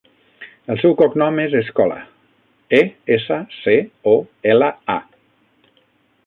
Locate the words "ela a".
4.55-5.77